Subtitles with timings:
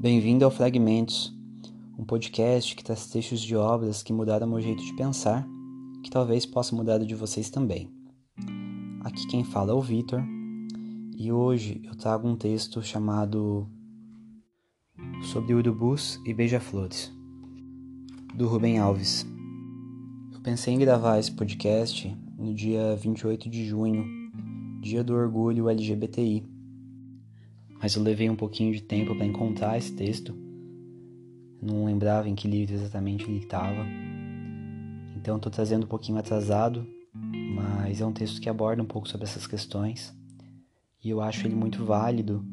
[0.00, 1.30] Bem-vindo ao Fragmentos,
[1.98, 5.46] um podcast que traz trechos de obras que mudaram meu jeito de pensar,
[6.02, 7.86] que talvez possa mudar o de vocês também.
[9.04, 10.22] Aqui quem fala é o Vitor,
[11.14, 13.68] e hoje eu trago um texto chamado
[15.30, 17.12] Sobre Urubus e Beija-Flores,
[18.34, 19.26] do Rubem Alves.
[20.32, 24.06] Eu pensei em gravar esse podcast no dia 28 de junho,
[24.80, 26.49] dia do orgulho LGBTI
[27.80, 30.34] mas eu levei um pouquinho de tempo para encontrar esse texto.
[31.62, 33.86] Não lembrava em que livro exatamente ele estava.
[35.16, 36.86] Então estou trazendo um pouquinho atrasado,
[37.54, 40.14] mas é um texto que aborda um pouco sobre essas questões.
[41.02, 42.44] E eu acho ele muito válido,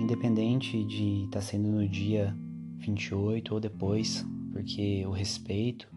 [0.00, 2.36] independente de estar tá sendo no dia
[2.78, 5.88] 28 ou depois, porque o respeito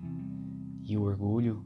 [0.83, 1.65] e o orgulho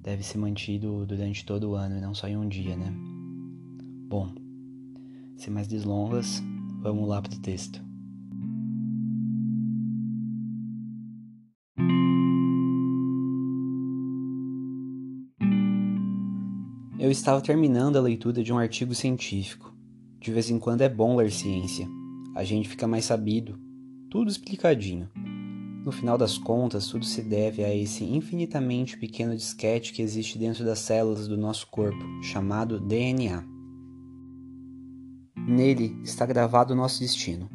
[0.00, 2.94] deve ser mantido durante todo o ano e não só em um dia, né?
[4.08, 4.32] Bom,
[5.36, 6.42] sem mais deslongas,
[6.82, 7.84] vamos lá para o texto.
[16.98, 19.72] Eu estava terminando a leitura de um artigo científico.
[20.18, 21.86] De vez em quando é bom ler ciência.
[22.34, 23.56] A gente fica mais sabido.
[24.10, 25.08] Tudo explicadinho.
[25.84, 30.64] No final das contas, tudo se deve a esse infinitamente pequeno disquete que existe dentro
[30.64, 33.55] das células do nosso corpo, chamado DNA.
[35.46, 37.48] Nele está gravado o nosso destino.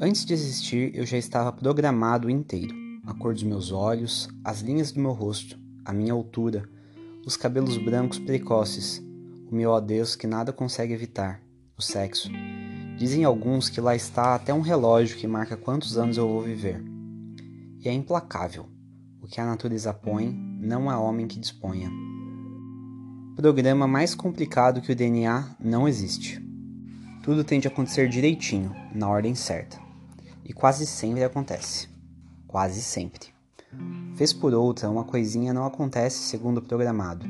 [0.00, 2.74] Antes de existir, eu já estava programado inteiro.
[3.06, 6.68] A cor dos meus olhos, as linhas do meu rosto, a minha altura,
[7.24, 9.00] os cabelos brancos precoces,
[9.48, 11.40] o meu adeus que nada consegue evitar,
[11.78, 12.28] o sexo.
[12.98, 16.84] Dizem alguns que lá está até um relógio que marca quantos anos eu vou viver.
[17.78, 18.66] E é implacável.
[19.22, 20.28] O que a natureza põe,
[20.60, 21.88] não há homem que disponha.
[23.36, 26.47] Programa mais complicado que o DNA não existe.
[27.22, 29.78] Tudo tende a acontecer direitinho, na ordem certa.
[30.44, 31.88] E quase sempre acontece.
[32.46, 33.28] Quase sempre.
[34.14, 37.26] Vez por outra, uma coisinha não acontece segundo o programado.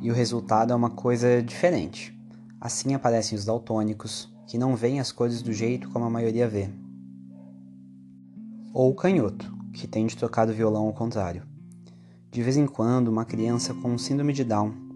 [0.00, 2.16] E o resultado é uma coisa diferente.
[2.60, 6.70] Assim aparecem os daltônicos, que não veem as coisas do jeito como a maioria vê.
[8.72, 11.42] Ou o canhoto, que tem de tocar do violão ao contrário.
[12.30, 14.87] De vez em quando, uma criança com síndrome de Down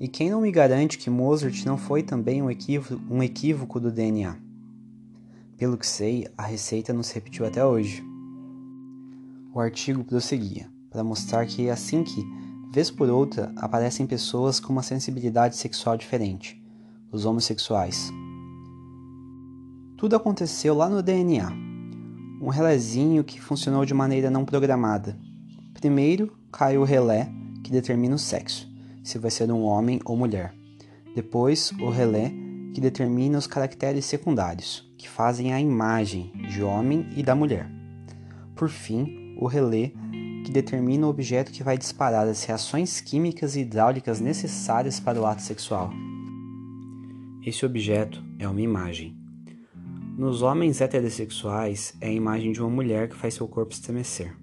[0.00, 3.92] e quem não me garante que Mozart não foi também um equívoco, um equívoco do
[3.92, 4.34] DNA?
[5.58, 8.02] Pelo que sei, a receita não se repetiu até hoje.
[9.52, 12.24] O artigo prosseguia, para mostrar que assim que,
[12.72, 16.58] vez por outra, aparecem pessoas com uma sensibilidade sexual diferente,
[17.12, 18.10] os homossexuais.
[19.98, 21.52] Tudo aconteceu lá no DNA,
[22.40, 25.18] um relézinho que funcionou de maneira não programada.
[25.74, 27.30] Primeiro cai o relé,
[27.62, 28.69] que determina o sexo
[29.02, 30.54] se vai ser um homem ou mulher.
[31.14, 32.32] Depois, o relé,
[32.72, 37.68] que determina os caracteres secundários, que fazem a imagem de homem e da mulher.
[38.54, 39.92] Por fim, o relé,
[40.44, 45.26] que determina o objeto que vai disparar as reações químicas e hidráulicas necessárias para o
[45.26, 45.90] ato sexual.
[47.44, 49.16] Esse objeto é uma imagem.
[50.16, 54.36] Nos homens heterossexuais, é a imagem de uma mulher que faz seu corpo estremecer.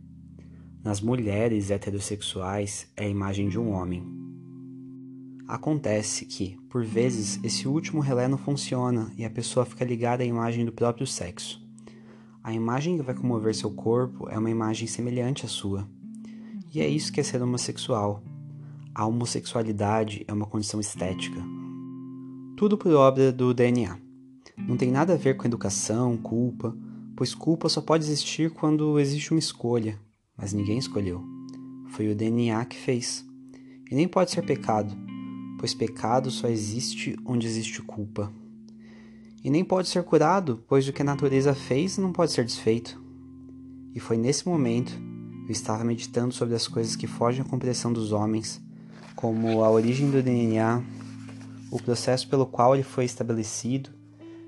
[0.83, 4.26] Nas mulheres heterossexuais, é a imagem de um homem.
[5.47, 10.25] Acontece que, por vezes, esse último relé não funciona e a pessoa fica ligada à
[10.25, 11.65] imagem do próprio sexo.
[12.43, 15.87] A imagem que vai comover seu corpo é uma imagem semelhante à sua.
[16.73, 18.21] E é isso que é ser homossexual.
[18.93, 21.41] A homossexualidade é uma condição estética.
[22.57, 23.97] Tudo por obra do DNA.
[24.57, 26.75] Não tem nada a ver com educação, culpa,
[27.15, 29.97] pois culpa só pode existir quando existe uma escolha,
[30.35, 31.23] mas ninguém escolheu.
[31.89, 33.25] Foi o DNA que fez.
[33.89, 35.06] E nem pode ser pecado,
[35.57, 38.31] pois pecado só existe onde existe culpa.
[39.43, 43.01] E nem pode ser curado, pois o que a natureza fez não pode ser desfeito.
[43.95, 44.93] E foi nesse momento
[45.47, 48.61] eu estava meditando sobre as coisas que fogem à compreensão dos homens,
[49.15, 50.83] como a origem do DNA,
[51.71, 53.89] o processo pelo qual ele foi estabelecido,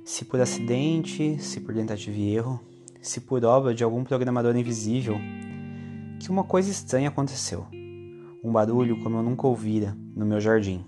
[0.04, 2.60] se por acidente, se por tentativa e erro,
[3.02, 5.16] se por obra de algum programador invisível,
[6.20, 7.66] que uma coisa estranha aconteceu.
[8.44, 10.84] Um barulho como eu nunca ouvira no meu jardim.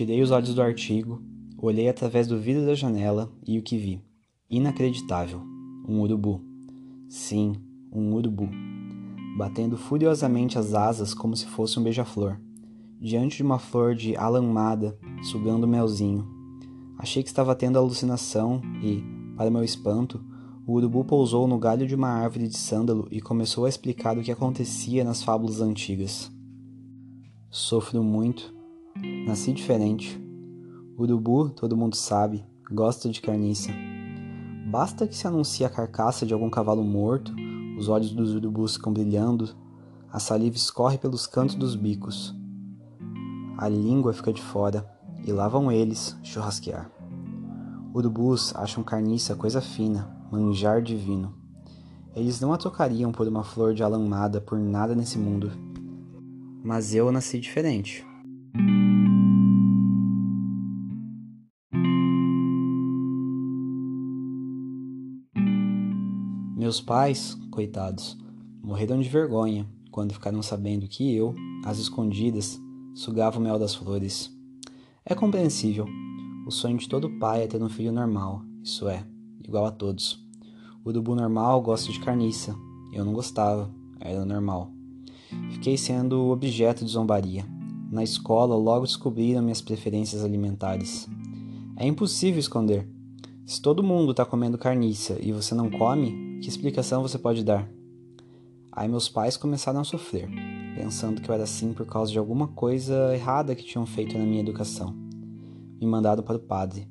[0.00, 1.22] Tirei os olhos do artigo,
[1.58, 4.00] olhei através do vidro da janela e o que vi?
[4.48, 5.42] Inacreditável.
[5.86, 6.40] Um urubu.
[7.06, 7.52] Sim,
[7.92, 8.48] um urubu.
[9.36, 12.40] Batendo furiosamente as asas como se fosse um beija-flor.
[12.98, 16.26] Diante de uma flor de alamada, sugando melzinho.
[16.98, 19.04] Achei que estava tendo alucinação e,
[19.36, 20.18] para meu espanto,
[20.66, 24.22] o urubu pousou no galho de uma árvore de sândalo e começou a explicar o
[24.22, 26.32] que acontecia nas fábulas antigas.
[27.50, 28.59] Sofro muito.
[29.26, 30.20] Nasci diferente.
[30.98, 33.70] Urubu, todo mundo sabe, gosta de carniça.
[34.70, 37.34] Basta que se anuncie a carcaça de algum cavalo morto,
[37.78, 39.48] os olhos dos urubus ficam brilhando,
[40.12, 42.36] a saliva escorre pelos cantos dos bicos.
[43.56, 44.88] A língua fica de fora,
[45.26, 46.90] e lá vão eles churrasquear.
[47.94, 51.34] Urubus acham carniça coisa fina, manjar divino.
[52.14, 55.50] Eles não a trocariam por uma flor de alamada por nada nesse mundo.
[56.62, 58.06] Mas eu nasci diferente.
[66.70, 68.16] Meus pais, coitados,
[68.62, 71.34] morreram de vergonha quando ficaram sabendo que eu,
[71.64, 72.60] às escondidas,
[72.94, 74.32] sugava o mel das flores.
[75.04, 75.88] É compreensível.
[76.46, 79.04] O sonho de todo pai é ter um filho normal, isso é,
[79.44, 80.24] igual a todos.
[80.84, 82.54] O urubu normal gosta de carniça.
[82.92, 83.68] Eu não gostava,
[83.98, 84.70] era normal.
[85.50, 87.44] Fiquei sendo objeto de zombaria.
[87.90, 91.08] Na escola, logo descobriram minhas preferências alimentares.
[91.76, 92.88] É impossível esconder.
[93.44, 97.70] Se todo mundo está comendo carniça e você não come, que explicação você pode dar?
[98.72, 100.28] Aí meus pais começaram a sofrer,
[100.74, 104.24] pensando que eu era assim por causa de alguma coisa errada que tinham feito na
[104.24, 104.96] minha educação.
[105.80, 106.88] Me mandaram para o padre.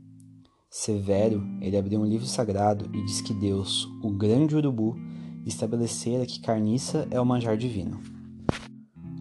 [0.69, 4.95] Severo, ele abriu um livro sagrado e disse que Deus, o grande urubu,
[5.45, 7.99] estabelecera que carniça é o manjar divino.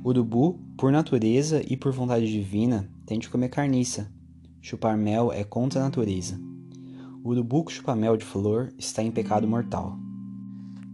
[0.05, 4.13] Urubu, por natureza e por vontade divina, tem de comer carniça.
[4.61, 6.39] Chupar mel é contra a natureza.
[7.25, 9.99] O urubu que chupa mel de flor está em pecado mortal.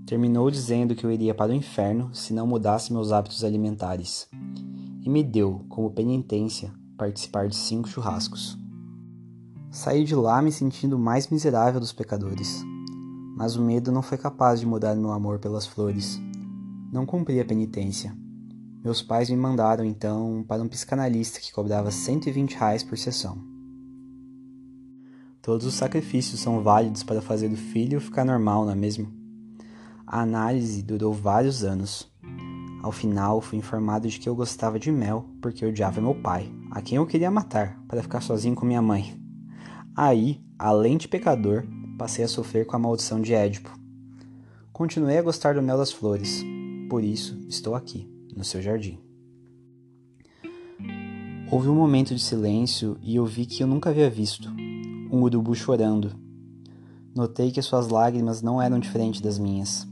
[0.07, 4.29] Terminou dizendo que eu iria para o inferno se não mudasse meus hábitos alimentares.
[5.03, 8.59] E me deu, como penitência, participar de cinco churrascos.
[9.71, 12.63] Saí de lá me sentindo o mais miserável dos pecadores.
[13.35, 16.21] Mas o medo não foi capaz de mudar meu amor pelas flores.
[16.93, 18.15] Não cumpri a penitência.
[18.85, 23.39] Meus pais me mandaram então para um psicanalista que cobrava 120 reais por sessão.
[25.41, 29.24] Todos os sacrifícios são válidos para fazer do filho ficar normal, não é mesmo?
[30.07, 32.11] A análise durou vários anos.
[32.83, 36.83] Ao final, fui informado de que eu gostava de mel porque odiava meu pai, a
[36.83, 39.19] quem eu queria matar para ficar sozinho com minha mãe.
[39.97, 41.65] Aí, além de pecador,
[41.97, 43.71] passei a sofrer com a maldição de Édipo.
[44.73, 46.45] Continuei a gostar do mel das flores,
[46.91, 48.99] por isso estou aqui, no seu jardim.
[51.51, 54.51] Houve um momento de silêncio e eu vi que eu nunca havia visto
[55.11, 56.13] um urubu chorando.
[57.15, 59.87] Notei que suas lágrimas não eram diferentes das minhas.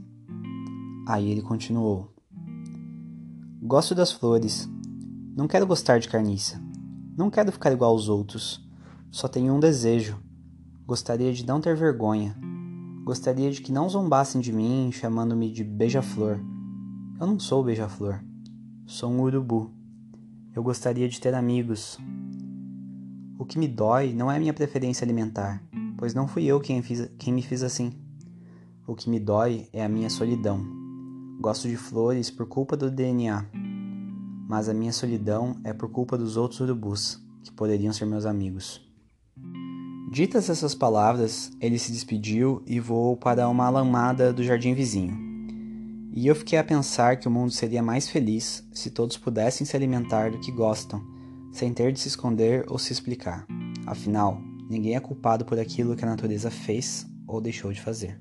[1.06, 2.12] Aí ele continuou:
[3.60, 4.68] Gosto das flores.
[5.36, 6.60] Não quero gostar de carniça.
[7.16, 8.66] Não quero ficar igual aos outros.
[9.10, 10.18] Só tenho um desejo.
[10.86, 12.36] Gostaria de não ter vergonha.
[13.04, 16.38] Gostaria de que não zombassem de mim chamando-me de beija-flor.
[17.20, 18.22] Eu não sou beija-flor.
[18.86, 19.70] Sou um urubu.
[20.54, 21.98] Eu gostaria de ter amigos.
[23.38, 25.62] O que me dói não é minha preferência alimentar,
[25.96, 27.92] pois não fui eu quem, fiz, quem me fiz assim.
[28.86, 30.81] O que me dói é a minha solidão.
[31.42, 33.44] Gosto de flores por culpa do DNA,
[34.48, 38.80] mas a minha solidão é por culpa dos outros urubus, que poderiam ser meus amigos.
[40.08, 45.18] Ditas essas palavras, ele se despediu e voou para uma alamada do jardim vizinho.
[46.12, 49.74] E eu fiquei a pensar que o mundo seria mais feliz se todos pudessem se
[49.74, 51.02] alimentar do que gostam,
[51.50, 53.48] sem ter de se esconder ou se explicar.
[53.84, 54.40] Afinal,
[54.70, 58.16] ninguém é culpado por aquilo que a natureza fez ou deixou de fazer.